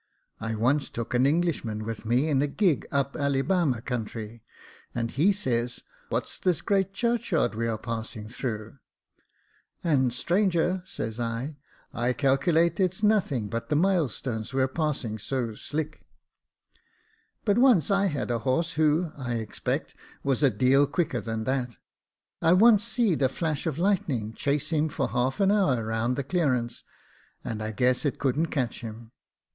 [0.39, 4.41] I once took an Englishman with me in a gig up Allibama country,
[4.95, 8.79] and he says, * What's this great churchyard we are passing through?'
[9.51, 15.19] * And stranger,' says I, * I calculate its nothing but the milestones we are passing
[15.19, 16.01] so slick.^
[17.45, 19.93] But I once had a horse, who, I expect,
[20.23, 21.77] was a deal quicker than that.
[22.41, 26.23] I once seed a flash of lightning chase him for half an hour round the
[26.23, 26.83] clearance,
[27.43, 29.11] and I guess it couldn't catch him.